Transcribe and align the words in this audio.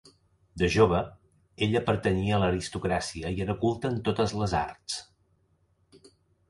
De 0.61 0.69
jove, 0.75 1.01
ella 1.67 1.83
pertanyia 1.91 2.39
a 2.39 2.39
l'aristocràcia 2.45 3.33
i 3.37 3.45
era 3.47 3.59
culta 3.67 3.93
en 3.95 4.01
totes 4.09 4.35
les 4.43 4.59
arts. 4.65 4.99